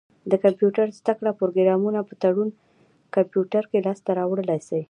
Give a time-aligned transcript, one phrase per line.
[0.31, 2.49] د کمپيوټر زده کړي پروګرامونه په تړون
[3.15, 4.79] کمپيوټر کي لاسته را وړلای سی.